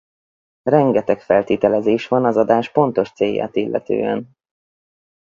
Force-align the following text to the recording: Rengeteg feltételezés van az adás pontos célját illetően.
Rengeteg 0.63 1.21
feltételezés 1.21 2.07
van 2.07 2.25
az 2.25 2.37
adás 2.37 2.71
pontos 2.71 3.11
célját 3.11 3.55
illetően. 3.55 4.35